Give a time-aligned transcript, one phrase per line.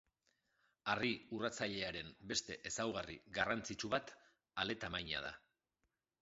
[0.93, 4.11] Harri urratzailearen beste ezaugarri garrantzitsu bat
[4.65, 5.33] ale-tamaina da.